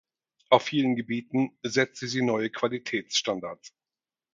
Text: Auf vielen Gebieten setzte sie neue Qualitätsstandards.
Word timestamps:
Auf 0.49 0.63
vielen 0.63 0.95
Gebieten 0.95 1.59
setzte 1.61 2.07
sie 2.07 2.23
neue 2.23 2.49
Qualitätsstandards. 2.49 3.71